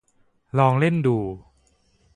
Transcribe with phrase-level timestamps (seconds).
[0.57, 1.17] ลองเล่นดู